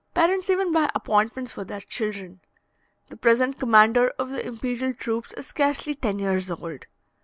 [0.15, 2.39] Parents even buy appointments for their children.
[3.09, 6.87] The present commander of the imperial troops is scarcely ten years old.